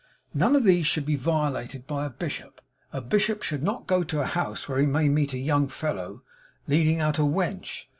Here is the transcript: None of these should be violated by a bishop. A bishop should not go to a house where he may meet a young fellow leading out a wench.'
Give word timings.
None 0.33 0.55
of 0.55 0.63
these 0.63 0.87
should 0.87 1.05
be 1.05 1.15
violated 1.15 1.85
by 1.85 2.05
a 2.05 2.09
bishop. 2.09 2.59
A 2.91 3.03
bishop 3.03 3.43
should 3.43 3.61
not 3.61 3.85
go 3.85 4.03
to 4.03 4.19
a 4.21 4.25
house 4.25 4.67
where 4.67 4.79
he 4.79 4.87
may 4.87 5.09
meet 5.09 5.31
a 5.33 5.37
young 5.37 5.67
fellow 5.67 6.23
leading 6.65 6.99
out 6.99 7.19
a 7.19 7.23
wench.' 7.23 7.85